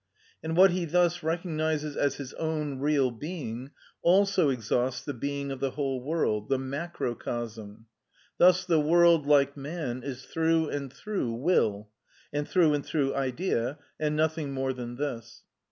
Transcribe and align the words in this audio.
And 0.41 0.57
what 0.57 0.71
he 0.71 0.85
thus 0.85 1.21
recognises 1.21 1.95
as 1.95 2.15
his 2.15 2.33
own 2.33 2.79
real 2.79 3.11
being 3.11 3.69
also 4.01 4.49
exhausts 4.49 5.05
the 5.05 5.13
being 5.13 5.51
of 5.51 5.59
the 5.59 5.69
whole 5.69 6.01
world—the 6.01 6.57
macrocosm; 6.57 7.85
thus 8.39 8.65
the 8.65 8.79
world, 8.79 9.27
like 9.27 9.55
man, 9.55 10.01
is 10.01 10.25
through 10.25 10.69
and 10.69 10.91
through 10.91 11.33
will, 11.35 11.89
and 12.33 12.49
through 12.49 12.73
and 12.73 12.83
through 12.83 13.13
idea, 13.13 13.77
and 13.99 14.15
nothing 14.15 14.53
more 14.53 14.73
than 14.73 14.95
this. 14.95 15.43